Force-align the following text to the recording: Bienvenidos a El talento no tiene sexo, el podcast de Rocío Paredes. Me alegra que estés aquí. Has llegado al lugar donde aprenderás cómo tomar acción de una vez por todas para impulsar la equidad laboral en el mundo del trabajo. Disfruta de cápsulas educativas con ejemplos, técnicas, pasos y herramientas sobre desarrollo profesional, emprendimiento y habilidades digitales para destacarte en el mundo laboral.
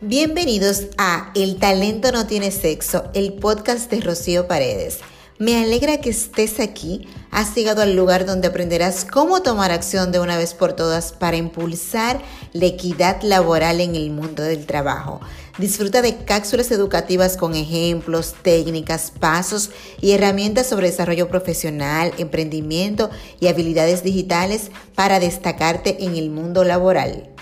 Bienvenidos 0.00 0.84
a 0.96 1.32
El 1.34 1.56
talento 1.58 2.12
no 2.12 2.28
tiene 2.28 2.52
sexo, 2.52 3.10
el 3.14 3.32
podcast 3.32 3.90
de 3.90 4.00
Rocío 4.00 4.46
Paredes. 4.46 5.00
Me 5.40 5.60
alegra 5.60 6.00
que 6.00 6.10
estés 6.10 6.60
aquí. 6.60 7.08
Has 7.32 7.52
llegado 7.56 7.82
al 7.82 7.96
lugar 7.96 8.24
donde 8.24 8.46
aprenderás 8.46 9.04
cómo 9.04 9.42
tomar 9.42 9.72
acción 9.72 10.12
de 10.12 10.20
una 10.20 10.36
vez 10.36 10.54
por 10.54 10.74
todas 10.74 11.12
para 11.12 11.36
impulsar 11.36 12.22
la 12.52 12.66
equidad 12.66 13.22
laboral 13.22 13.80
en 13.80 13.96
el 13.96 14.10
mundo 14.10 14.44
del 14.44 14.66
trabajo. 14.66 15.20
Disfruta 15.58 16.00
de 16.00 16.18
cápsulas 16.18 16.70
educativas 16.70 17.36
con 17.36 17.56
ejemplos, 17.56 18.36
técnicas, 18.40 19.10
pasos 19.18 19.70
y 20.00 20.12
herramientas 20.12 20.68
sobre 20.68 20.90
desarrollo 20.90 21.26
profesional, 21.26 22.12
emprendimiento 22.18 23.10
y 23.40 23.48
habilidades 23.48 24.04
digitales 24.04 24.70
para 24.94 25.18
destacarte 25.18 26.04
en 26.04 26.14
el 26.14 26.30
mundo 26.30 26.62
laboral. 26.62 27.34